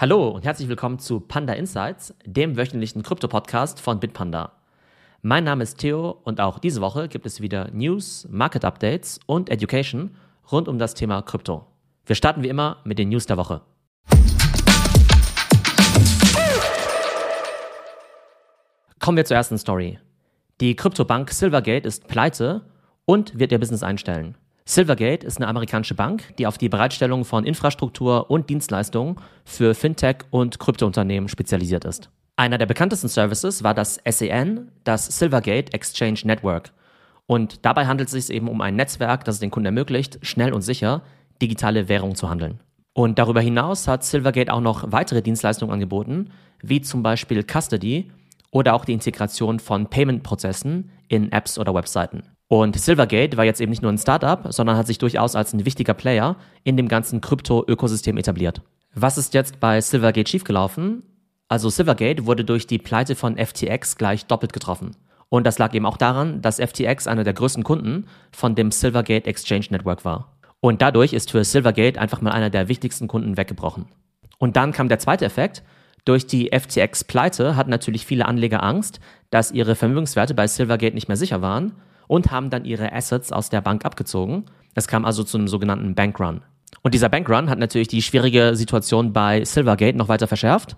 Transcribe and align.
Hallo 0.00 0.28
und 0.28 0.44
herzlich 0.44 0.68
willkommen 0.68 1.00
zu 1.00 1.18
Panda 1.18 1.54
Insights, 1.54 2.14
dem 2.24 2.56
wöchentlichen 2.56 3.02
Krypto-Podcast 3.02 3.80
von 3.80 3.98
Bitpanda. 3.98 4.52
Mein 5.22 5.42
Name 5.42 5.64
ist 5.64 5.78
Theo 5.78 6.20
und 6.22 6.40
auch 6.40 6.60
diese 6.60 6.80
Woche 6.80 7.08
gibt 7.08 7.26
es 7.26 7.40
wieder 7.40 7.68
News, 7.72 8.24
Market 8.30 8.64
Updates 8.64 9.18
und 9.26 9.50
Education 9.50 10.14
rund 10.52 10.68
um 10.68 10.78
das 10.78 10.94
Thema 10.94 11.22
Krypto. 11.22 11.66
Wir 12.06 12.14
starten 12.14 12.44
wie 12.44 12.48
immer 12.48 12.76
mit 12.84 13.00
den 13.00 13.08
News 13.08 13.26
der 13.26 13.38
Woche. 13.38 13.62
Kommen 19.00 19.16
wir 19.16 19.24
zur 19.24 19.36
ersten 19.36 19.58
Story. 19.58 19.98
Die 20.60 20.76
Kryptobank 20.76 21.32
Silvergate 21.32 21.88
ist 21.88 22.06
pleite 22.06 22.70
und 23.04 23.36
wird 23.36 23.50
ihr 23.50 23.58
Business 23.58 23.82
einstellen. 23.82 24.36
Silvergate 24.70 25.26
ist 25.26 25.38
eine 25.38 25.48
amerikanische 25.48 25.94
Bank, 25.94 26.36
die 26.36 26.46
auf 26.46 26.58
die 26.58 26.68
Bereitstellung 26.68 27.24
von 27.24 27.46
Infrastruktur 27.46 28.30
und 28.30 28.50
Dienstleistungen 28.50 29.16
für 29.46 29.74
Fintech 29.74 30.26
und 30.30 30.58
Kryptounternehmen 30.58 31.30
spezialisiert 31.30 31.86
ist. 31.86 32.10
Einer 32.36 32.58
der 32.58 32.66
bekanntesten 32.66 33.08
Services 33.08 33.62
war 33.62 33.72
das 33.72 33.98
SEN, 34.06 34.70
das 34.84 35.06
Silvergate 35.06 35.72
Exchange 35.72 36.20
Network. 36.24 36.74
Und 37.24 37.64
dabei 37.64 37.86
handelt 37.86 38.10
es 38.10 38.26
sich 38.26 38.36
eben 38.36 38.46
um 38.46 38.60
ein 38.60 38.76
Netzwerk, 38.76 39.24
das 39.24 39.36
es 39.36 39.40
den 39.40 39.50
Kunden 39.50 39.64
ermöglicht, 39.64 40.18
schnell 40.20 40.52
und 40.52 40.60
sicher 40.60 41.00
digitale 41.40 41.88
Währung 41.88 42.14
zu 42.14 42.28
handeln. 42.28 42.60
Und 42.92 43.18
darüber 43.18 43.40
hinaus 43.40 43.88
hat 43.88 44.04
Silvergate 44.04 44.52
auch 44.52 44.60
noch 44.60 44.92
weitere 44.92 45.22
Dienstleistungen 45.22 45.72
angeboten, 45.72 46.28
wie 46.60 46.82
zum 46.82 47.02
Beispiel 47.02 47.42
Custody 47.42 48.12
oder 48.50 48.74
auch 48.74 48.84
die 48.84 48.92
Integration 48.92 49.60
von 49.60 49.88
Payment-Prozessen 49.88 50.90
in 51.08 51.32
Apps 51.32 51.58
oder 51.58 51.74
Webseiten. 51.74 52.22
Und 52.48 52.80
Silvergate 52.80 53.36
war 53.36 53.44
jetzt 53.44 53.60
eben 53.60 53.70
nicht 53.70 53.82
nur 53.82 53.92
ein 53.92 53.98
Startup, 53.98 54.40
sondern 54.48 54.76
hat 54.76 54.86
sich 54.86 54.98
durchaus 54.98 55.36
als 55.36 55.52
ein 55.52 55.66
wichtiger 55.66 55.92
Player 55.92 56.36
in 56.64 56.78
dem 56.78 56.88
ganzen 56.88 57.20
Krypto-Ökosystem 57.20 58.16
etabliert. 58.16 58.62
Was 58.94 59.18
ist 59.18 59.34
jetzt 59.34 59.60
bei 59.60 59.80
Silvergate 59.82 60.28
schiefgelaufen? 60.28 61.02
Also 61.48 61.68
Silvergate 61.68 62.24
wurde 62.24 62.44
durch 62.44 62.66
die 62.66 62.78
Pleite 62.78 63.14
von 63.14 63.36
FTX 63.36 63.96
gleich 63.96 64.24
doppelt 64.26 64.54
getroffen. 64.54 64.96
Und 65.28 65.46
das 65.46 65.58
lag 65.58 65.74
eben 65.74 65.84
auch 65.84 65.98
daran, 65.98 66.40
dass 66.40 66.58
FTX 66.58 67.06
einer 67.06 67.22
der 67.22 67.34
größten 67.34 67.64
Kunden 67.64 68.06
von 68.32 68.54
dem 68.54 68.70
Silvergate 68.70 69.26
Exchange 69.26 69.66
Network 69.70 70.06
war. 70.06 70.38
Und 70.60 70.80
dadurch 70.80 71.12
ist 71.12 71.30
für 71.30 71.44
Silvergate 71.44 72.00
einfach 72.00 72.22
mal 72.22 72.30
einer 72.30 72.48
der 72.48 72.68
wichtigsten 72.68 73.08
Kunden 73.08 73.36
weggebrochen. 73.36 73.86
Und 74.38 74.56
dann 74.56 74.72
kam 74.72 74.88
der 74.88 74.98
zweite 74.98 75.26
Effekt. 75.26 75.62
Durch 76.06 76.26
die 76.26 76.50
FTX-Pleite 76.50 77.56
hatten 77.56 77.70
natürlich 77.70 78.06
viele 78.06 78.24
Anleger 78.24 78.62
Angst, 78.62 79.00
dass 79.28 79.52
ihre 79.52 79.74
Vermögenswerte 79.74 80.32
bei 80.32 80.46
Silvergate 80.46 80.94
nicht 80.94 81.08
mehr 81.08 81.18
sicher 81.18 81.42
waren 81.42 81.72
und 82.08 82.32
haben 82.32 82.50
dann 82.50 82.64
ihre 82.64 82.92
Assets 82.92 83.30
aus 83.30 83.50
der 83.50 83.60
Bank 83.60 83.84
abgezogen. 83.84 84.46
Es 84.74 84.88
kam 84.88 85.04
also 85.04 85.22
zu 85.22 85.38
einem 85.38 85.46
sogenannten 85.46 85.94
Bankrun. 85.94 86.42
Und 86.82 86.94
dieser 86.94 87.08
Bankrun 87.08 87.48
hat 87.48 87.58
natürlich 87.58 87.88
die 87.88 88.02
schwierige 88.02 88.56
Situation 88.56 89.12
bei 89.12 89.44
Silvergate 89.44 89.96
noch 89.96 90.08
weiter 90.08 90.26
verschärft. 90.26 90.76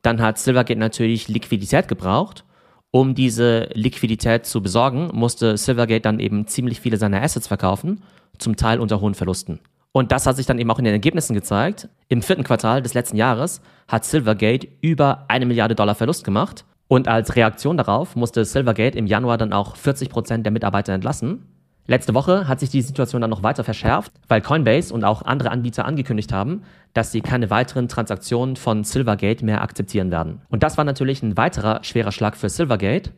Dann 0.00 0.20
hat 0.20 0.38
Silvergate 0.38 0.78
natürlich 0.78 1.28
Liquidität 1.28 1.88
gebraucht. 1.88 2.44
Um 2.90 3.14
diese 3.14 3.70
Liquidität 3.72 4.46
zu 4.46 4.62
besorgen, 4.62 5.10
musste 5.12 5.56
Silvergate 5.56 6.02
dann 6.02 6.20
eben 6.20 6.46
ziemlich 6.46 6.80
viele 6.80 6.96
seiner 6.96 7.22
Assets 7.22 7.48
verkaufen, 7.48 8.02
zum 8.38 8.56
Teil 8.56 8.80
unter 8.80 9.00
hohen 9.00 9.14
Verlusten. 9.14 9.60
Und 9.92 10.12
das 10.12 10.26
hat 10.26 10.36
sich 10.36 10.46
dann 10.46 10.58
eben 10.58 10.70
auch 10.70 10.78
in 10.78 10.84
den 10.84 10.94
Ergebnissen 10.94 11.34
gezeigt. 11.34 11.88
Im 12.08 12.22
vierten 12.22 12.44
Quartal 12.44 12.82
des 12.82 12.94
letzten 12.94 13.16
Jahres 13.16 13.60
hat 13.88 14.04
Silvergate 14.04 14.68
über 14.80 15.24
eine 15.28 15.46
Milliarde 15.46 15.74
Dollar 15.74 15.94
Verlust 15.94 16.24
gemacht 16.24 16.64
und 16.92 17.08
als 17.08 17.36
Reaktion 17.36 17.78
darauf 17.78 18.16
musste 18.16 18.44
Silvergate 18.44 18.98
im 18.98 19.06
Januar 19.06 19.38
dann 19.38 19.54
auch 19.54 19.76
40 19.76 20.10
Prozent 20.10 20.44
der 20.44 20.52
Mitarbeiter 20.52 20.92
entlassen. 20.92 21.46
Letzte 21.86 22.12
Woche 22.12 22.46
hat 22.46 22.60
sich 22.60 22.68
die 22.68 22.82
Situation 22.82 23.22
dann 23.22 23.30
noch 23.30 23.42
weiter 23.42 23.64
verschärft, 23.64 24.12
weil 24.28 24.42
Coinbase 24.42 24.92
und 24.92 25.02
auch 25.02 25.22
andere 25.22 25.50
Anbieter 25.52 25.86
angekündigt 25.86 26.34
haben, 26.34 26.64
dass 26.92 27.10
sie 27.10 27.22
keine 27.22 27.48
weiteren 27.48 27.88
Transaktionen 27.88 28.56
von 28.56 28.84
Silvergate 28.84 29.42
mehr 29.42 29.62
akzeptieren 29.62 30.10
werden. 30.10 30.42
Und 30.50 30.62
das 30.62 30.76
war 30.76 30.84
natürlich 30.84 31.22
ein 31.22 31.38
weiterer 31.38 31.82
schwerer 31.82 32.12
Schlag 32.12 32.36
für 32.36 32.50
Silvergate. 32.50 33.12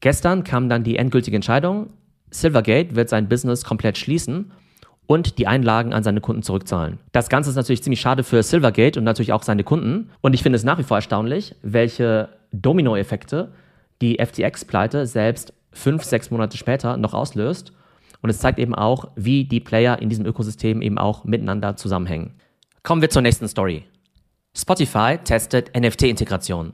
Gestern 0.00 0.42
kam 0.42 0.68
dann 0.68 0.82
die 0.82 0.96
endgültige 0.96 1.36
Entscheidung, 1.36 1.90
Silvergate 2.32 2.96
wird 2.96 3.10
sein 3.10 3.28
Business 3.28 3.62
komplett 3.62 3.96
schließen 3.96 4.50
und 5.06 5.38
die 5.38 5.46
Einlagen 5.46 5.94
an 5.94 6.02
seine 6.02 6.20
Kunden 6.20 6.42
zurückzahlen. 6.42 6.98
Das 7.12 7.28
Ganze 7.28 7.50
ist 7.50 7.56
natürlich 7.56 7.84
ziemlich 7.84 8.00
schade 8.00 8.24
für 8.24 8.42
Silvergate 8.42 8.98
und 8.98 9.04
natürlich 9.04 9.32
auch 9.32 9.44
seine 9.44 9.62
Kunden. 9.62 10.10
Und 10.20 10.34
ich 10.34 10.42
finde 10.42 10.56
es 10.56 10.64
nach 10.64 10.78
wie 10.78 10.82
vor 10.82 10.96
erstaunlich, 10.96 11.54
welche 11.62 12.28
Dominoeffekte 12.52 13.52
die 14.00 14.18
FTX-Pleite 14.24 15.06
selbst 15.06 15.52
fünf, 15.72 16.04
sechs 16.04 16.30
Monate 16.30 16.56
später 16.56 16.96
noch 16.96 17.14
auslöst. 17.14 17.72
Und 18.20 18.30
es 18.30 18.38
zeigt 18.38 18.58
eben 18.58 18.74
auch, 18.74 19.10
wie 19.16 19.44
die 19.44 19.60
Player 19.60 20.00
in 20.00 20.08
diesem 20.08 20.26
Ökosystem 20.26 20.82
eben 20.82 20.98
auch 20.98 21.24
miteinander 21.24 21.76
zusammenhängen. 21.76 22.34
Kommen 22.82 23.02
wir 23.02 23.10
zur 23.10 23.22
nächsten 23.22 23.48
Story. 23.48 23.84
Spotify 24.56 25.18
testet 25.22 25.76
NFT-Integration. 25.76 26.72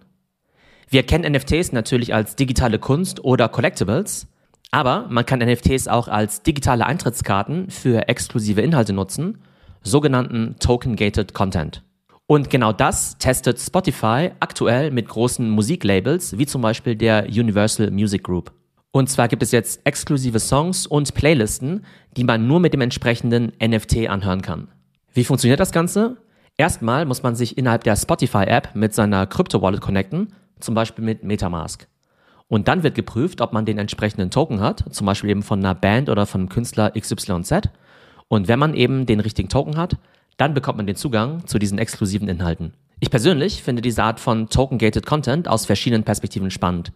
Wir 0.88 1.02
kennen 1.02 1.32
NFTs 1.32 1.72
natürlich 1.72 2.14
als 2.14 2.36
digitale 2.36 2.78
Kunst 2.78 3.24
oder 3.24 3.48
Collectibles, 3.48 4.26
aber 4.70 5.06
man 5.08 5.26
kann 5.26 5.40
NFTs 5.40 5.88
auch 5.88 6.08
als 6.08 6.42
digitale 6.42 6.86
Eintrittskarten 6.86 7.70
für 7.70 8.08
exklusive 8.08 8.60
Inhalte 8.60 8.92
nutzen, 8.92 9.38
sogenannten 9.82 10.56
Token-Gated 10.60 11.34
Content. 11.34 11.82
Und 12.26 12.48
genau 12.48 12.72
das 12.72 13.18
testet 13.18 13.60
Spotify 13.60 14.30
aktuell 14.40 14.90
mit 14.90 15.08
großen 15.08 15.48
Musiklabels, 15.50 16.38
wie 16.38 16.46
zum 16.46 16.62
Beispiel 16.62 16.96
der 16.96 17.26
Universal 17.26 17.90
Music 17.90 18.24
Group. 18.24 18.50
Und 18.92 19.10
zwar 19.10 19.28
gibt 19.28 19.42
es 19.42 19.52
jetzt 19.52 19.80
exklusive 19.84 20.38
Songs 20.38 20.86
und 20.86 21.12
Playlisten, 21.14 21.84
die 22.16 22.24
man 22.24 22.46
nur 22.46 22.60
mit 22.60 22.72
dem 22.72 22.80
entsprechenden 22.80 23.52
NFT 23.62 24.08
anhören 24.08 24.40
kann. 24.40 24.68
Wie 25.12 25.24
funktioniert 25.24 25.60
das 25.60 25.72
Ganze? 25.72 26.16
Erstmal 26.56 27.04
muss 27.04 27.22
man 27.22 27.34
sich 27.34 27.58
innerhalb 27.58 27.84
der 27.84 27.96
Spotify-App 27.96 28.74
mit 28.74 28.94
seiner 28.94 29.26
Crypto-Wallet 29.26 29.82
connecten, 29.82 30.32
zum 30.60 30.74
Beispiel 30.74 31.04
mit 31.04 31.24
Metamask. 31.24 31.88
Und 32.48 32.68
dann 32.68 32.82
wird 32.82 32.94
geprüft, 32.94 33.40
ob 33.42 33.52
man 33.52 33.66
den 33.66 33.78
entsprechenden 33.78 34.30
Token 34.30 34.60
hat, 34.60 34.84
zum 34.94 35.06
Beispiel 35.06 35.30
eben 35.30 35.42
von 35.42 35.58
einer 35.58 35.74
Band 35.74 36.08
oder 36.08 36.24
von 36.24 36.48
Künstler 36.48 36.92
XYZ. 36.92 37.68
Und 38.28 38.48
wenn 38.48 38.58
man 38.58 38.74
eben 38.74 39.04
den 39.04 39.20
richtigen 39.20 39.48
Token 39.48 39.76
hat, 39.76 39.98
dann 40.36 40.54
bekommt 40.54 40.76
man 40.76 40.86
den 40.86 40.96
Zugang 40.96 41.46
zu 41.46 41.58
diesen 41.58 41.78
exklusiven 41.78 42.28
Inhalten. 42.28 42.74
Ich 43.00 43.10
persönlich 43.10 43.62
finde 43.62 43.82
diese 43.82 44.02
Art 44.02 44.20
von 44.20 44.48
Token-Gated 44.48 45.06
Content 45.06 45.48
aus 45.48 45.66
verschiedenen 45.66 46.04
Perspektiven 46.04 46.50
spannend. 46.50 46.92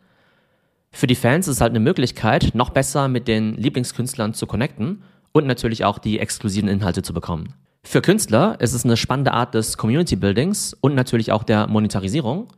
Für 0.90 1.06
die 1.06 1.14
Fans 1.14 1.46
ist 1.48 1.56
es 1.56 1.60
halt 1.60 1.70
eine 1.70 1.80
Möglichkeit, 1.80 2.54
noch 2.54 2.70
besser 2.70 3.08
mit 3.08 3.28
den 3.28 3.54
Lieblingskünstlern 3.54 4.34
zu 4.34 4.46
connecten 4.46 5.02
und 5.32 5.46
natürlich 5.46 5.84
auch 5.84 5.98
die 5.98 6.18
exklusiven 6.18 6.68
Inhalte 6.68 7.02
zu 7.02 7.12
bekommen. 7.12 7.54
Für 7.84 8.02
Künstler 8.02 8.56
ist 8.60 8.72
es 8.72 8.84
eine 8.84 8.96
spannende 8.96 9.32
Art 9.32 9.54
des 9.54 9.76
Community 9.76 10.16
Buildings 10.16 10.74
und 10.80 10.94
natürlich 10.94 11.32
auch 11.32 11.42
der 11.42 11.66
Monetarisierung. 11.66 12.48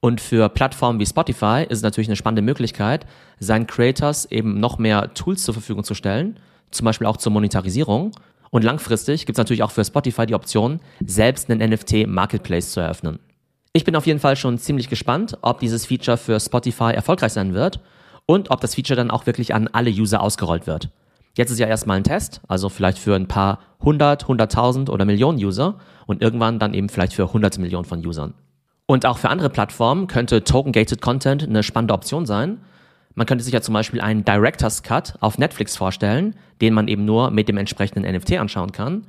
Und 0.00 0.20
für 0.20 0.48
Plattformen 0.48 0.98
wie 0.98 1.06
Spotify 1.06 1.64
ist 1.68 1.78
es 1.78 1.82
natürlich 1.82 2.08
eine 2.08 2.16
spannende 2.16 2.42
Möglichkeit, 2.42 3.06
seinen 3.38 3.66
Creators 3.66 4.26
eben 4.26 4.58
noch 4.58 4.78
mehr 4.78 5.12
Tools 5.14 5.42
zur 5.42 5.54
Verfügung 5.54 5.84
zu 5.84 5.94
stellen, 5.94 6.38
zum 6.70 6.84
Beispiel 6.86 7.06
auch 7.06 7.18
zur 7.18 7.32
Monetarisierung 7.32 8.12
und 8.50 8.64
langfristig 8.64 9.26
gibt 9.26 9.36
es 9.36 9.40
natürlich 9.40 9.62
auch 9.62 9.70
für 9.70 9.84
Spotify 9.84 10.26
die 10.26 10.34
Option, 10.34 10.80
selbst 11.04 11.50
einen 11.50 11.70
NFT-Marketplace 11.70 12.72
zu 12.72 12.80
eröffnen. 12.80 13.20
Ich 13.72 13.84
bin 13.84 13.94
auf 13.94 14.06
jeden 14.06 14.18
Fall 14.18 14.34
schon 14.34 14.58
ziemlich 14.58 14.88
gespannt, 14.88 15.38
ob 15.42 15.60
dieses 15.60 15.86
Feature 15.86 16.16
für 16.16 16.40
Spotify 16.40 16.92
erfolgreich 16.92 17.32
sein 17.32 17.54
wird 17.54 17.80
und 18.26 18.50
ob 18.50 18.60
das 18.60 18.74
Feature 18.74 18.96
dann 18.96 19.12
auch 19.12 19.26
wirklich 19.26 19.54
an 19.54 19.68
alle 19.68 19.90
User 19.90 20.20
ausgerollt 20.20 20.66
wird. 20.66 20.90
Jetzt 21.36 21.52
ist 21.52 21.60
ja 21.60 21.68
erstmal 21.68 21.96
ein 21.96 22.04
Test, 22.04 22.40
also 22.48 22.68
vielleicht 22.68 22.98
für 22.98 23.14
ein 23.14 23.28
paar 23.28 23.60
hundert, 23.80 24.26
hunderttausend 24.26 24.90
oder 24.90 25.04
Millionen 25.04 25.38
User 25.38 25.76
und 26.06 26.20
irgendwann 26.20 26.58
dann 26.58 26.74
eben 26.74 26.88
vielleicht 26.88 27.12
für 27.12 27.32
hunderte 27.32 27.60
Millionen 27.60 27.84
von 27.84 28.04
Usern. 28.04 28.34
Und 28.86 29.06
auch 29.06 29.18
für 29.18 29.28
andere 29.28 29.50
Plattformen 29.50 30.08
könnte 30.08 30.42
Token-Gated 30.42 31.00
Content 31.00 31.44
eine 31.44 31.62
spannende 31.62 31.94
Option 31.94 32.26
sein, 32.26 32.58
man 33.20 33.26
könnte 33.26 33.44
sich 33.44 33.52
ja 33.52 33.60
zum 33.60 33.74
Beispiel 33.74 34.00
einen 34.00 34.24
Director's 34.24 34.82
Cut 34.82 35.12
auf 35.20 35.36
Netflix 35.36 35.76
vorstellen, 35.76 36.34
den 36.62 36.72
man 36.72 36.88
eben 36.88 37.04
nur 37.04 37.30
mit 37.30 37.50
dem 37.50 37.58
entsprechenden 37.58 38.10
NFT 38.10 38.38
anschauen 38.38 38.72
kann. 38.72 39.08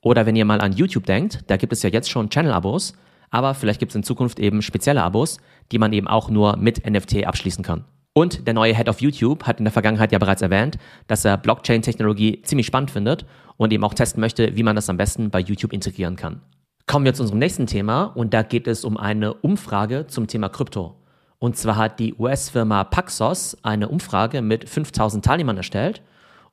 Oder 0.00 0.26
wenn 0.26 0.34
ihr 0.34 0.44
mal 0.44 0.60
an 0.60 0.72
YouTube 0.72 1.06
denkt, 1.06 1.44
da 1.46 1.56
gibt 1.56 1.72
es 1.72 1.84
ja 1.84 1.88
jetzt 1.88 2.10
schon 2.10 2.30
Channel-Abos, 2.30 2.94
aber 3.30 3.54
vielleicht 3.54 3.78
gibt 3.78 3.92
es 3.92 3.94
in 3.94 4.02
Zukunft 4.02 4.40
eben 4.40 4.60
spezielle 4.60 5.04
Abos, 5.04 5.38
die 5.70 5.78
man 5.78 5.92
eben 5.92 6.08
auch 6.08 6.30
nur 6.30 6.56
mit 6.56 6.84
NFT 6.84 7.26
abschließen 7.26 7.62
kann. 7.62 7.84
Und 8.12 8.48
der 8.48 8.54
neue 8.54 8.74
Head 8.74 8.88
of 8.88 9.00
YouTube 9.00 9.44
hat 9.44 9.60
in 9.60 9.66
der 9.66 9.72
Vergangenheit 9.72 10.10
ja 10.10 10.18
bereits 10.18 10.42
erwähnt, 10.42 10.76
dass 11.06 11.24
er 11.24 11.36
Blockchain-Technologie 11.36 12.42
ziemlich 12.42 12.66
spannend 12.66 12.90
findet 12.90 13.24
und 13.56 13.72
eben 13.72 13.84
auch 13.84 13.94
testen 13.94 14.20
möchte, 14.20 14.56
wie 14.56 14.64
man 14.64 14.74
das 14.74 14.90
am 14.90 14.96
besten 14.96 15.30
bei 15.30 15.38
YouTube 15.38 15.72
integrieren 15.72 16.16
kann. 16.16 16.40
Kommen 16.88 17.04
wir 17.04 17.14
zu 17.14 17.22
unserem 17.22 17.38
nächsten 17.38 17.68
Thema 17.68 18.02
und 18.02 18.34
da 18.34 18.42
geht 18.42 18.66
es 18.66 18.84
um 18.84 18.96
eine 18.96 19.32
Umfrage 19.32 20.08
zum 20.08 20.26
Thema 20.26 20.48
Krypto. 20.48 20.96
Und 21.44 21.58
zwar 21.58 21.76
hat 21.76 22.00
die 22.00 22.14
US-Firma 22.14 22.84
Paxos 22.84 23.54
eine 23.62 23.90
Umfrage 23.90 24.40
mit 24.40 24.66
5000 24.66 25.22
Teilnehmern 25.22 25.58
erstellt. 25.58 26.00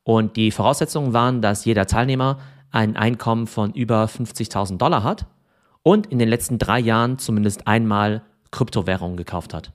Und 0.03 0.35
die 0.35 0.51
Voraussetzungen 0.51 1.13
waren, 1.13 1.41
dass 1.41 1.63
jeder 1.63 1.85
Teilnehmer 1.85 2.39
ein 2.71 2.97
Einkommen 2.97 3.47
von 3.47 3.71
über 3.71 4.03
50.000 4.03 4.75
Dollar 4.75 5.05
hat 5.05 5.27
und 5.81 6.07
in 6.07 6.19
den 6.19 6.27
letzten 6.27 6.59
drei 6.59 6.77
Jahren 6.77 7.19
zumindest 7.19 7.67
einmal 7.67 8.23
Kryptowährungen 8.51 9.15
gekauft 9.15 9.53
hat. 9.53 9.71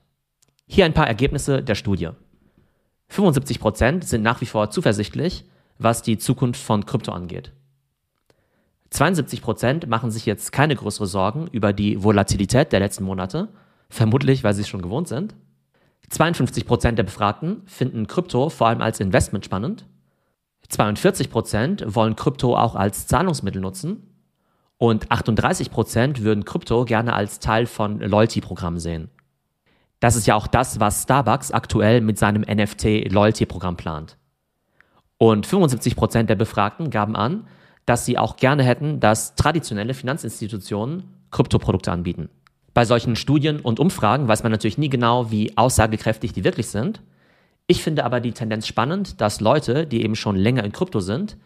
Hier 0.67 0.85
ein 0.85 0.93
paar 0.93 1.07
Ergebnisse 1.07 1.63
der 1.63 1.73
Studie. 1.73 2.09
75 3.07 3.59
Prozent 3.59 4.03
sind 4.07 4.21
nach 4.21 4.39
wie 4.41 4.45
vor 4.45 4.69
zuversichtlich, 4.69 5.45
was 5.79 6.03
die 6.03 6.19
Zukunft 6.19 6.61
von 6.61 6.85
Krypto 6.85 7.11
angeht. 7.11 7.53
72% 8.93 9.87
machen 9.87 10.11
sich 10.11 10.27
jetzt 10.27 10.51
keine 10.51 10.75
größere 10.75 11.07
Sorgen 11.07 11.47
über 11.47 11.73
die 11.73 12.03
Volatilität 12.03 12.71
der 12.71 12.81
letzten 12.81 13.03
Monate, 13.03 13.49
vermutlich 13.89 14.43
weil 14.43 14.53
sie 14.53 14.61
es 14.61 14.67
schon 14.67 14.81
gewohnt 14.81 15.07
sind. 15.07 15.35
52% 16.11 16.91
der 16.93 17.03
Befragten 17.03 17.63
finden 17.65 18.07
Krypto 18.07 18.49
vor 18.49 18.67
allem 18.67 18.81
als 18.81 18.99
Investment 18.99 19.45
spannend. 19.45 19.85
42% 20.69 21.95
wollen 21.95 22.15
Krypto 22.15 22.57
auch 22.57 22.75
als 22.75 23.07
Zahlungsmittel 23.07 23.61
nutzen. 23.61 24.03
Und 24.77 25.09
38% 25.09 26.21
würden 26.21 26.45
Krypto 26.45 26.85
gerne 26.85 27.13
als 27.13 27.39
Teil 27.39 27.65
von 27.65 27.99
Loyalty-Programmen 27.99 28.79
sehen. 28.79 29.09
Das 29.99 30.15
ist 30.15 30.27
ja 30.27 30.35
auch 30.35 30.47
das, 30.47 30.79
was 30.79 31.03
Starbucks 31.03 31.51
aktuell 31.51 32.01
mit 32.01 32.19
seinem 32.19 32.43
NFT-Loyalty-Programm 32.43 33.75
plant. 33.75 34.17
Und 35.17 35.47
75% 35.47 36.23
der 36.23 36.35
Befragten 36.35 36.91
gaben 36.91 37.15
an, 37.15 37.47
dass 37.87 38.05
sie 38.05 38.17
auch 38.19 38.35
gerne 38.35 38.63
hätten, 38.63 38.99
dass 38.99 39.33
traditionelle 39.33 39.95
Finanzinstitutionen 39.95 41.03
Kryptoprodukte 41.31 41.91
anbieten. 41.91 42.29
Bei 42.77 42.85
solchen 42.85 43.15
Studien 43.15 43.59
und 43.59 43.79
Umfragen 43.79 44.27
weiß 44.27 44.43
man 44.43 44.51
natürlich 44.51 44.77
nie 44.77 44.91
genau, 44.91 45.31
wie 45.31 45.57
aussagekräftig 45.57 46.33
die 46.33 46.43
wirklich 46.43 46.67
sind. 46.67 47.01
Ich 47.65 47.81
finde 47.81 48.05
aber 48.05 48.19
die 48.19 48.33
Tendenz 48.33 48.67
spannend, 48.67 49.19
dass 49.19 49.41
Leute, 49.41 49.87
die 49.87 50.03
eben 50.03 50.15
schon 50.15 50.35
länger 50.35 50.63
in 50.63 50.71
Krypto 50.71 50.99
sind, 50.99 51.37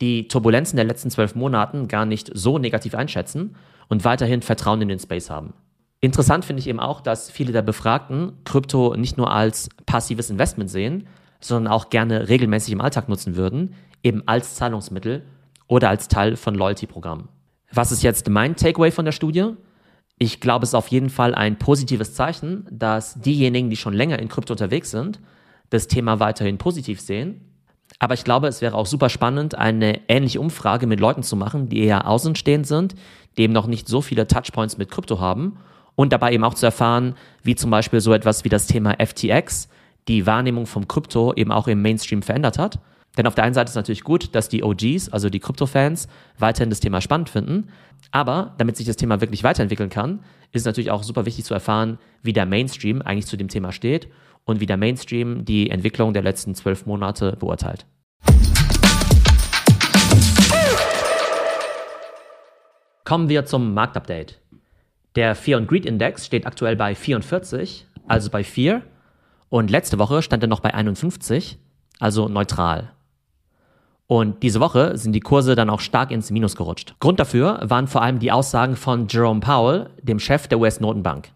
die 0.00 0.28
Turbulenzen 0.28 0.76
der 0.76 0.84
letzten 0.84 1.10
zwölf 1.10 1.34
Monaten 1.34 1.88
gar 1.88 2.06
nicht 2.06 2.30
so 2.32 2.58
negativ 2.58 2.94
einschätzen 2.94 3.56
und 3.88 4.04
weiterhin 4.04 4.40
Vertrauen 4.40 4.80
in 4.80 4.86
den 4.86 5.00
Space 5.00 5.30
haben. 5.30 5.52
Interessant 5.98 6.44
finde 6.44 6.60
ich 6.60 6.68
eben 6.68 6.78
auch, 6.78 7.00
dass 7.00 7.28
viele 7.28 7.50
der 7.50 7.62
Befragten 7.62 8.34
Krypto 8.44 8.94
nicht 8.94 9.18
nur 9.18 9.32
als 9.32 9.70
passives 9.84 10.30
Investment 10.30 10.70
sehen, 10.70 11.08
sondern 11.40 11.72
auch 11.72 11.90
gerne 11.90 12.28
regelmäßig 12.28 12.72
im 12.72 12.80
Alltag 12.80 13.08
nutzen 13.08 13.34
würden, 13.34 13.74
eben 14.04 14.22
als 14.26 14.54
Zahlungsmittel 14.54 15.24
oder 15.66 15.88
als 15.88 16.06
Teil 16.06 16.36
von 16.36 16.54
Loyalty-Programmen. 16.54 17.28
Was 17.72 17.90
ist 17.90 18.04
jetzt 18.04 18.30
mein 18.30 18.54
Takeaway 18.54 18.92
von 18.92 19.06
der 19.06 19.12
Studie? 19.12 19.56
Ich 20.18 20.40
glaube, 20.40 20.64
es 20.64 20.70
ist 20.70 20.74
auf 20.74 20.88
jeden 20.88 21.10
Fall 21.10 21.34
ein 21.34 21.58
positives 21.58 22.14
Zeichen, 22.14 22.66
dass 22.70 23.20
diejenigen, 23.20 23.70
die 23.70 23.76
schon 23.76 23.94
länger 23.94 24.18
in 24.18 24.28
Krypto 24.28 24.54
unterwegs 24.54 24.90
sind, 24.90 25.20
das 25.70 25.86
Thema 25.86 26.18
weiterhin 26.18 26.58
positiv 26.58 27.00
sehen. 27.00 27.40
Aber 27.98 28.14
ich 28.14 28.24
glaube, 28.24 28.48
es 28.48 28.60
wäre 28.60 28.74
auch 28.74 28.86
super 28.86 29.08
spannend, 29.08 29.54
eine 29.54 30.00
ähnliche 30.08 30.40
Umfrage 30.40 30.86
mit 30.86 31.00
Leuten 31.00 31.22
zu 31.22 31.36
machen, 31.36 31.68
die 31.68 31.80
eher 31.80 32.08
außenstehend 32.08 32.66
sind, 32.66 32.94
die 33.36 33.42
eben 33.42 33.52
noch 33.52 33.66
nicht 33.66 33.88
so 33.88 34.02
viele 34.02 34.26
Touchpoints 34.26 34.78
mit 34.78 34.90
Krypto 34.90 35.20
haben 35.20 35.58
und 35.94 36.12
dabei 36.12 36.32
eben 36.32 36.44
auch 36.44 36.54
zu 36.54 36.66
erfahren, 36.66 37.14
wie 37.42 37.54
zum 37.54 37.70
Beispiel 37.70 38.00
so 38.00 38.12
etwas 38.12 38.44
wie 38.44 38.48
das 38.48 38.66
Thema 38.66 38.96
FTX 39.04 39.68
die 40.06 40.26
Wahrnehmung 40.26 40.66
vom 40.66 40.88
Krypto 40.88 41.34
eben 41.34 41.52
auch 41.52 41.68
im 41.68 41.82
Mainstream 41.82 42.22
verändert 42.22 42.58
hat. 42.58 42.78
Denn 43.16 43.26
auf 43.26 43.34
der 43.34 43.44
einen 43.44 43.54
Seite 43.54 43.66
ist 43.66 43.72
es 43.72 43.76
natürlich 43.76 44.04
gut, 44.04 44.34
dass 44.34 44.48
die 44.48 44.62
OGs, 44.62 45.08
also 45.08 45.28
die 45.28 45.40
Krypto-Fans, 45.40 46.08
weiterhin 46.38 46.70
das 46.70 46.80
Thema 46.80 47.00
spannend 47.00 47.28
finden. 47.28 47.68
Aber 48.10 48.54
damit 48.58 48.76
sich 48.76 48.86
das 48.86 48.96
Thema 48.96 49.20
wirklich 49.20 49.42
weiterentwickeln 49.42 49.90
kann, 49.90 50.20
ist 50.52 50.62
es 50.62 50.66
natürlich 50.66 50.90
auch 50.90 51.02
super 51.02 51.26
wichtig 51.26 51.44
zu 51.44 51.54
erfahren, 51.54 51.98
wie 52.22 52.32
der 52.32 52.46
Mainstream 52.46 53.02
eigentlich 53.02 53.26
zu 53.26 53.36
dem 53.36 53.48
Thema 53.48 53.72
steht 53.72 54.08
und 54.44 54.60
wie 54.60 54.66
der 54.66 54.76
Mainstream 54.76 55.44
die 55.44 55.70
Entwicklung 55.70 56.12
der 56.12 56.22
letzten 56.22 56.54
zwölf 56.54 56.86
Monate 56.86 57.36
beurteilt. 57.36 57.86
Kommen 63.04 63.28
wir 63.28 63.46
zum 63.46 63.72
Marktupdate. 63.74 64.38
Der 65.16 65.34
Fear 65.34 65.58
and 65.58 65.68
Greed 65.68 65.86
Index 65.86 66.26
steht 66.26 66.46
aktuell 66.46 66.76
bei 66.76 66.94
44, 66.94 67.86
also 68.06 68.30
bei 68.30 68.44
4. 68.44 68.82
Und 69.48 69.70
letzte 69.70 69.98
Woche 69.98 70.22
stand 70.22 70.44
er 70.44 70.48
noch 70.48 70.60
bei 70.60 70.74
51, 70.74 71.58
also 71.98 72.28
neutral. 72.28 72.92
Und 74.08 74.42
diese 74.42 74.58
Woche 74.58 74.96
sind 74.96 75.12
die 75.12 75.20
Kurse 75.20 75.54
dann 75.54 75.68
auch 75.68 75.80
stark 75.80 76.10
ins 76.10 76.30
Minus 76.30 76.56
gerutscht. 76.56 76.94
Grund 76.98 77.20
dafür 77.20 77.60
waren 77.62 77.86
vor 77.86 78.00
allem 78.00 78.18
die 78.18 78.32
Aussagen 78.32 78.74
von 78.74 79.06
Jerome 79.06 79.40
Powell, 79.40 79.90
dem 80.02 80.18
Chef 80.18 80.48
der 80.48 80.58
US-Notenbank. 80.58 81.28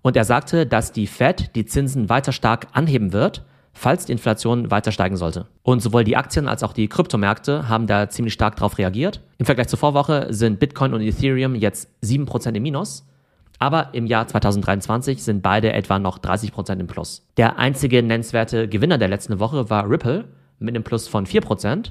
Und 0.00 0.16
er 0.16 0.24
sagte, 0.24 0.64
dass 0.64 0.92
die 0.92 1.08
Fed 1.08 1.56
die 1.56 1.66
Zinsen 1.66 2.08
weiter 2.08 2.30
stark 2.30 2.68
anheben 2.72 3.12
wird, 3.12 3.42
falls 3.72 4.06
die 4.06 4.12
Inflation 4.12 4.70
weiter 4.70 4.92
steigen 4.92 5.16
sollte. 5.16 5.46
Und 5.64 5.82
sowohl 5.82 6.04
die 6.04 6.16
Aktien 6.16 6.46
als 6.46 6.62
auch 6.62 6.72
die 6.72 6.86
Kryptomärkte 6.86 7.68
haben 7.68 7.88
da 7.88 8.08
ziemlich 8.08 8.34
stark 8.34 8.54
darauf 8.54 8.78
reagiert. 8.78 9.20
Im 9.38 9.46
Vergleich 9.46 9.66
zur 9.66 9.80
Vorwoche 9.80 10.28
sind 10.30 10.60
Bitcoin 10.60 10.94
und 10.94 11.00
Ethereum 11.00 11.56
jetzt 11.56 11.88
7% 12.04 12.54
im 12.54 12.62
Minus. 12.62 13.08
Aber 13.58 13.92
im 13.92 14.06
Jahr 14.06 14.28
2023 14.28 15.20
sind 15.20 15.42
beide 15.42 15.72
etwa 15.72 15.98
noch 15.98 16.18
30% 16.18 16.78
im 16.78 16.86
Plus. 16.86 17.26
Der 17.36 17.58
einzige 17.58 18.04
nennenswerte 18.04 18.68
Gewinner 18.68 18.98
der 18.98 19.08
letzten 19.08 19.40
Woche 19.40 19.68
war 19.68 19.90
Ripple 19.90 20.26
mit 20.60 20.76
einem 20.76 20.84
Plus 20.84 21.08
von 21.08 21.26
4%. 21.26 21.90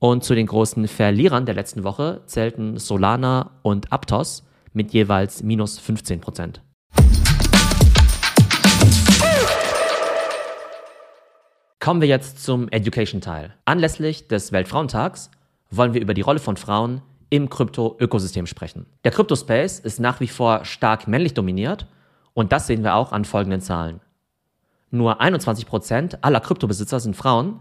Und 0.00 0.22
zu 0.22 0.36
den 0.36 0.46
großen 0.46 0.86
Verlierern 0.86 1.44
der 1.44 1.56
letzten 1.56 1.82
Woche 1.82 2.20
zählten 2.26 2.78
Solana 2.78 3.50
und 3.62 3.92
Aptos 3.92 4.44
mit 4.72 4.92
jeweils 4.92 5.42
minus 5.42 5.78
15 5.80 6.20
Prozent. 6.20 6.62
Kommen 11.80 12.00
wir 12.00 12.08
jetzt 12.08 12.44
zum 12.44 12.68
Education-Teil. 12.68 13.54
Anlässlich 13.64 14.28
des 14.28 14.52
Weltfrauentags 14.52 15.30
wollen 15.70 15.94
wir 15.94 16.00
über 16.00 16.14
die 16.14 16.20
Rolle 16.20 16.38
von 16.38 16.56
Frauen 16.56 17.02
im 17.30 17.50
Krypto-Ökosystem 17.50 18.46
sprechen. 18.46 18.86
Der 19.02 19.10
Kryptospace 19.10 19.80
ist 19.80 19.98
nach 19.98 20.20
wie 20.20 20.28
vor 20.28 20.64
stark 20.64 21.08
männlich 21.08 21.34
dominiert 21.34 21.86
und 22.34 22.52
das 22.52 22.68
sehen 22.68 22.84
wir 22.84 22.94
auch 22.94 23.10
an 23.10 23.24
folgenden 23.24 23.60
Zahlen. 23.60 24.00
Nur 24.90 25.20
21 25.20 25.66
Prozent 25.66 26.22
aller 26.22 26.40
Kryptobesitzer 26.40 27.00
sind 27.00 27.16
Frauen 27.16 27.58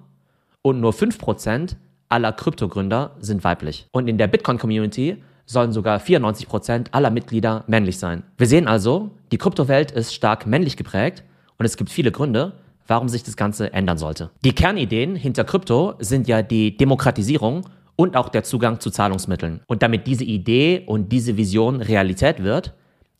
und 0.61 0.79
nur 0.79 0.93
5% 0.93 1.75
aller 2.09 2.31
Kryptogründer 2.31 3.11
sind 3.19 3.43
weiblich. 3.43 3.87
Und 3.91 4.07
in 4.07 4.17
der 4.17 4.27
Bitcoin-Community 4.27 5.17
sollen 5.45 5.71
sogar 5.71 5.99
94% 5.99 6.87
aller 6.91 7.09
Mitglieder 7.09 7.63
männlich 7.67 7.97
sein. 7.97 8.23
Wir 8.37 8.47
sehen 8.47 8.67
also, 8.67 9.11
die 9.31 9.37
Kryptowelt 9.37 9.91
ist 9.91 10.13
stark 10.13 10.45
männlich 10.45 10.77
geprägt 10.77 11.23
und 11.57 11.65
es 11.65 11.77
gibt 11.77 11.89
viele 11.89 12.11
Gründe, 12.11 12.53
warum 12.85 13.09
sich 13.09 13.23
das 13.23 13.37
Ganze 13.37 13.73
ändern 13.73 13.97
sollte. 13.97 14.29
Die 14.43 14.53
Kernideen 14.53 15.15
hinter 15.15 15.43
Krypto 15.43 15.95
sind 15.99 16.27
ja 16.27 16.41
die 16.41 16.75
Demokratisierung 16.75 17.65
und 17.95 18.15
auch 18.15 18.29
der 18.29 18.43
Zugang 18.43 18.79
zu 18.79 18.91
Zahlungsmitteln. 18.91 19.61
Und 19.67 19.83
damit 19.83 20.07
diese 20.07 20.23
Idee 20.23 20.83
und 20.85 21.11
diese 21.11 21.35
Vision 21.37 21.81
Realität 21.81 22.43
wird, 22.43 22.73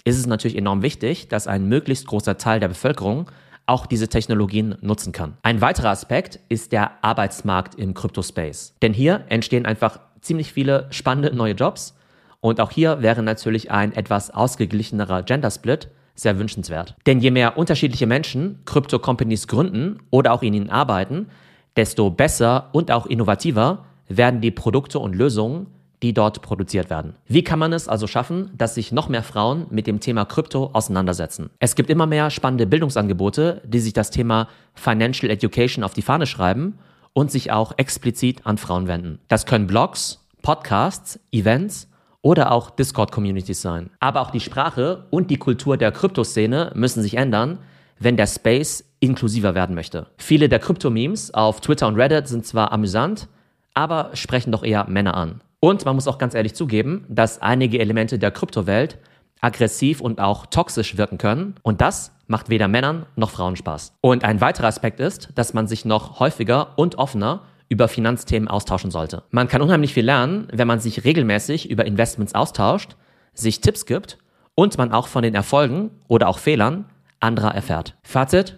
ist 0.04 0.18
es 0.18 0.28
natürlich 0.28 0.58
enorm 0.58 0.84
wichtig, 0.84 1.28
dass 1.28 1.48
ein 1.48 1.68
möglichst 1.68 2.08
großer 2.08 2.38
Teil 2.38 2.60
der 2.60 2.70
Bevölkerung 2.70 3.30
auch 3.68 3.86
diese 3.86 4.08
Technologien 4.08 4.76
nutzen 4.82 5.12
kann. 5.12 5.38
Ein 5.44 5.62
weiterer 5.62 5.90
Aspekt 5.90 6.40
ist 6.50 6.72
der 6.72 7.04
Arbeitsmarkt 7.04 7.76
im 7.76 7.94
Crypto-Space. 7.94 8.74
Denn 8.82 8.94
hier 8.94 9.26
entstehen 9.30 9.66
einfach 9.66 10.00
ziemlich 10.22 10.52
viele 10.52 10.88
spannende 10.90 11.36
neue 11.36 11.54
Jobs 11.54 11.96
und 12.40 12.60
auch 12.62 12.72
hier 12.72 13.02
wäre 13.02 13.24
natürlich 13.24 13.72
ein 13.72 13.94
etwas 13.94 14.32
ausgeglichenerer 14.32 15.24
Gender-Split 15.24 15.90
sehr 16.16 16.40
wünschenswert. 16.40 16.96
Denn 17.06 17.20
je 17.20 17.32
mehr 17.32 17.58
unterschiedliche 17.58 18.08
Menschen 18.08 18.60
Krypto-Companies 18.66 19.48
gründen 19.48 20.00
oder 20.10 20.34
auch 20.34 20.42
in 20.42 20.54
ihnen 20.54 20.70
arbeiten, 20.70 21.28
desto 21.76 22.10
besser 22.10 22.70
und 22.72 22.92
auch 22.92 23.06
innovativer 23.06 23.86
werden 24.08 24.42
die 24.42 24.52
Produkte 24.52 25.00
und 25.00 25.16
Lösungen, 25.16 25.68
die 26.04 26.14
dort 26.14 26.42
produziert 26.42 26.90
werden. 26.90 27.16
Wie 27.28 27.44
kann 27.44 27.60
man 27.60 27.74
es 27.74 27.88
also 27.88 28.08
schaffen, 28.08 28.52
dass 28.56 28.76
sich 28.76 28.92
noch 28.92 29.10
mehr 29.10 29.24
Frauen 29.24 29.66
mit 29.70 29.88
dem 29.88 30.00
Thema 30.00 30.26
Krypto 30.26 30.70
auseinandersetzen? 30.74 31.50
Es 31.60 31.76
gibt 31.76 31.90
immer 31.90 32.06
mehr 32.06 32.30
spannende 32.30 32.68
Bildungsangebote, 32.68 33.62
die 33.66 33.80
sich 33.80 33.94
das 33.94 34.12
Thema 34.12 34.48
Financial 34.76 35.32
Education 35.32 35.84
auf 35.84 35.94
die 35.94 36.02
Fahne 36.02 36.28
schreiben 36.28 36.78
und 37.14 37.32
sich 37.32 37.52
auch 37.52 37.74
explizit 37.78 38.46
an 38.46 38.58
Frauen 38.58 38.88
wenden. 38.88 39.20
Das 39.28 39.46
können 39.46 39.66
Blogs, 39.66 40.24
Podcasts, 40.44 41.20
Events 41.32 41.90
oder 42.22 42.52
auch 42.52 42.70
Discord-Communities 42.70 43.62
sein. 43.62 43.90
Aber 44.00 44.22
auch 44.22 44.32
die 44.32 44.40
Sprache 44.40 45.06
und 45.10 45.32
die 45.32 45.38
Kultur 45.38 45.78
der 45.78 45.92
Kryptoszene 45.92 46.72
müssen 46.76 47.02
sich 47.02 47.18
ändern, 47.18 47.60
wenn 48.00 48.18
der 48.18 48.28
Space 48.28 48.84
inklusiver 49.00 49.56
werden 49.56 49.76
möchte. 49.76 50.08
Viele 50.18 50.50
der 50.50 50.60
Krypto-Memes 50.60 51.34
auf 51.34 51.62
Twitter 51.62 51.88
und 51.88 51.96
Reddit 51.96 52.28
sind 52.28 52.46
zwar 52.46 52.72
amüsant, 52.72 53.28
aber 53.74 54.12
sprechen 54.14 54.52
doch 54.52 54.64
eher 54.64 54.88
Männer 54.90 55.16
an. 55.16 55.42
Und 55.60 55.86
man 55.86 55.96
muss 55.96 56.08
auch 56.08 56.18
ganz 56.18 56.34
ehrlich 56.36 56.54
zugeben, 56.54 57.06
dass 57.10 57.42
einige 57.42 57.80
Elemente 57.80 58.20
der 58.20 58.32
Kryptowelt 58.32 59.00
aggressiv 59.42 60.02
und 60.02 60.20
auch 60.20 60.46
toxisch 60.48 60.98
wirken 60.98 61.18
können. 61.18 61.56
Und 61.62 61.82
das 61.82 62.12
macht 62.28 62.50
weder 62.50 62.68
Männern 62.68 63.06
noch 63.16 63.30
Frauen 63.30 63.56
Spaß. 63.56 63.94
Und 64.02 64.24
ein 64.24 64.42
weiterer 64.42 64.68
Aspekt 64.68 65.00
ist, 65.00 65.30
dass 65.36 65.54
man 65.54 65.68
sich 65.68 65.86
noch 65.86 66.20
häufiger 66.20 66.78
und 66.78 66.98
offener 66.98 67.42
über 67.70 67.88
Finanzthemen 67.88 68.48
austauschen 68.48 68.92
sollte. 68.92 69.24
Man 69.30 69.48
kann 69.48 69.62
unheimlich 69.62 69.94
viel 69.94 70.06
lernen, 70.06 70.48
wenn 70.54 70.68
man 70.68 70.80
sich 70.80 71.04
regelmäßig 71.04 71.70
über 71.70 71.86
Investments 71.86 72.34
austauscht, 72.34 72.96
sich 73.34 73.62
Tipps 73.62 73.86
gibt 73.86 74.18
und 74.56 74.78
man 74.78 74.92
auch 74.92 75.08
von 75.08 75.24
den 75.24 75.36
Erfolgen 75.36 75.92
oder 76.08 76.28
auch 76.30 76.40
Fehlern 76.40 76.86
anderer 77.20 77.54
erfährt. 77.54 77.96
Fazit. 78.04 78.58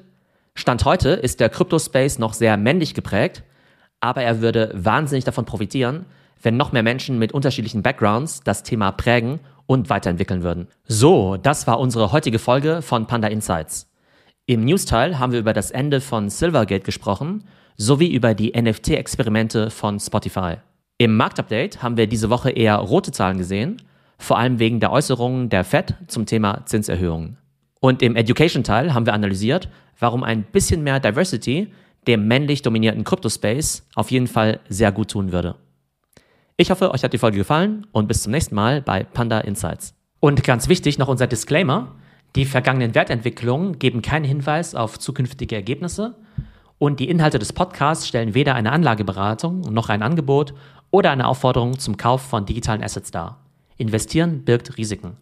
Stand 0.53 0.83
heute 0.85 1.09
ist 1.09 1.39
der 1.39 1.49
Kryptospace 1.49 2.19
noch 2.19 2.33
sehr 2.33 2.57
männlich 2.57 2.93
geprägt, 2.93 3.43
aber 4.01 4.23
er 4.23 4.41
würde 4.41 4.71
wahnsinnig 4.75 5.23
davon 5.23 5.45
profitieren, 5.45 6.05
wenn 6.41 6.58
noch 6.58 6.72
mehr 6.72 6.84
Menschen 6.84 7.19
mit 7.19 7.34
unterschiedlichen 7.34 7.84
Backgrounds 7.84 8.41
das 8.43 8.63
Thema 8.63 8.91
prägen 8.91 9.39
und 9.65 9.89
weiterentwickeln 9.89 10.43
würden. 10.43 10.67
So, 10.86 11.38
das 11.38 11.67
war 11.67 11.79
unsere 11.79 12.12
heutige 12.12 12.39
Folge 12.39 12.81
von 12.81 13.05
Panda 13.08 13.27
Insights. 13.27 13.89
Im 14.46 14.65
News-Teil 14.65 15.19
haben 15.19 15.31
wir 15.31 15.39
über 15.39 15.53
das 15.53 15.69
Ende 15.69 16.01
von 16.01 16.29
Silvergate 16.29 16.84
gesprochen, 16.84 17.43
sowie 17.77 18.12
über 18.12 18.34
die 18.34 18.60
NFT-Experimente 18.60 19.69
von 19.69 20.00
Spotify. 20.00 20.55
Im 20.98 21.15
Marktupdate 21.15 21.84
haben 21.84 21.98
wir 21.98 22.08
diese 22.08 22.29
Woche 22.29 22.50
eher 22.50 22.75
rote 22.77 23.12
Zahlen 23.12 23.38
gesehen, 23.38 23.81
vor 24.17 24.38
allem 24.38 24.60
wegen 24.60 24.79
der 24.79 24.91
Äußerungen 24.91 25.50
der 25.50 25.63
Fed 25.63 25.96
zum 26.08 26.25
Thema 26.25 26.65
Zinserhöhungen. 26.65 27.38
Und 27.79 28.01
im 28.01 28.15
Education-Teil 28.15 28.93
haben 28.93 29.05
wir 29.05 29.13
analysiert, 29.13 29.69
warum 30.00 30.24
ein 30.24 30.43
bisschen 30.43 30.84
mehr 30.84 31.00
Diversity 31.00 31.72
dem 32.08 32.27
männlich 32.27 32.62
dominierten 32.62 33.03
Kryptospace 33.03 33.88
auf 33.96 34.12
jeden 34.12 34.27
Fall 34.27 34.60
sehr 34.67 34.91
gut 34.91 35.12
tun 35.12 35.31
würde. 35.31 35.55
Ich 36.61 36.71
hoffe, 36.71 36.91
euch 36.91 37.05
hat 37.05 37.13
die 37.13 37.17
Folge 37.17 37.37
gefallen 37.37 37.87
und 37.93 38.09
bis 38.09 38.23
zum 38.23 38.33
nächsten 38.33 38.53
Mal 38.53 38.81
bei 38.81 39.05
Panda 39.05 39.39
Insights. 39.39 39.93
Und 40.19 40.43
ganz 40.43 40.67
wichtig 40.67 40.97
noch 40.97 41.07
unser 41.07 41.25
Disclaimer. 41.25 41.95
Die 42.35 42.43
vergangenen 42.43 42.95
Wertentwicklungen 42.95 43.79
geben 43.79 44.01
keinen 44.01 44.25
Hinweis 44.25 44.75
auf 44.75 44.99
zukünftige 44.99 45.55
Ergebnisse 45.55 46.17
und 46.77 46.99
die 46.99 47.09
Inhalte 47.09 47.39
des 47.39 47.53
Podcasts 47.53 48.09
stellen 48.09 48.33
weder 48.33 48.55
eine 48.55 48.73
Anlageberatung 48.73 49.61
noch 49.71 49.87
ein 49.87 50.01
Angebot 50.01 50.53
oder 50.91 51.11
eine 51.11 51.29
Aufforderung 51.29 51.79
zum 51.79 51.95
Kauf 51.95 52.23
von 52.23 52.45
digitalen 52.45 52.83
Assets 52.83 53.09
dar. 53.09 53.39
Investieren 53.77 54.43
birgt 54.43 54.77
Risiken. 54.77 55.15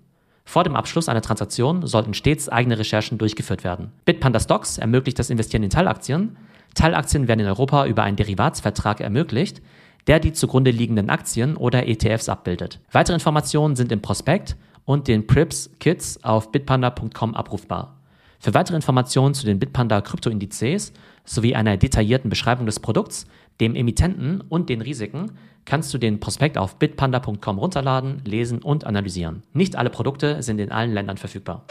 Vor 0.44 0.63
dem 0.63 0.75
Abschluss 0.75 1.08
einer 1.08 1.22
Transaktion 1.22 1.86
sollten 1.86 2.15
stets 2.15 2.50
eigene 2.50 2.79
Recherchen 2.79 3.20
durchgeführt 3.20 3.63
werden. 3.63 3.91
Bitpanda 4.06 4.39
Stocks 4.39 4.79
ermöglicht 4.79 5.20
das 5.20 5.29
Investieren 5.29 5.62
in 5.62 5.70
Teilaktien. 5.70 6.36
Teilaktien 6.74 7.27
werden 7.27 7.41
in 7.41 7.48
Europa 7.48 7.86
über 7.86 8.01
einen 8.01 8.17
Derivatsvertrag 8.17 9.01
ermöglicht, 9.01 9.62
der 10.08 10.20
die 10.20 10.34
zugrunde 10.34 10.72
liegenden 10.72 11.10
Aktien 11.10 11.58
oder 11.58 11.88
ETFs 11.88 12.30
abbildet. 12.30 12.80
Weitere 12.92 13.16
Informationen 13.16 13.76
sind 13.76 13.92
im 13.92 14.02
Prospekt 14.02 14.56
und 14.86 15.08
den 15.08 15.28
Prips 15.28 15.70
Kits 15.80 16.24
auf 16.24 16.52
bitpanda.com 16.52 17.36
abrufbar. 17.36 17.98
Für 18.40 18.54
weitere 18.54 18.76
Informationen 18.76 19.34
zu 19.34 19.46
den 19.46 19.60
Bitpanda 19.60 20.00
Kryptoindizes 20.02 20.94
sowie 21.26 21.56
einer 21.56 21.76
detaillierten 21.76 22.30
Beschreibung 22.30 22.66
des 22.66 22.80
Produkts, 22.80 23.26
dem 23.60 23.76
Emittenten 23.76 24.42
und 24.42 24.70
den 24.70 24.82
Risiken 24.82 25.32
kannst 25.66 25.94
du 25.94 25.98
den 25.98 26.20
Prospekt 26.20 26.58
auf 26.58 26.78
bitpanda.com 26.78 27.58
runterladen, 27.58 28.22
lesen 28.24 28.62
und 28.62 28.86
analysieren. 28.86 29.44
Nicht 29.54 29.76
alle 29.76 29.90
Produkte 29.90 30.42
sind 30.44 30.60
in 30.60 30.72
allen 30.72 30.94
Ländern 30.94 31.18
verfügbar. 31.18 31.66